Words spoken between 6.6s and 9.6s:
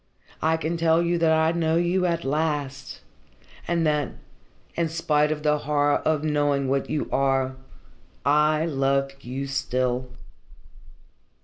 what you are, I love you